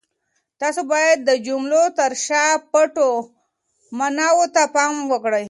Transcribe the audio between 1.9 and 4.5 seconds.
تر شا پټو ماناوو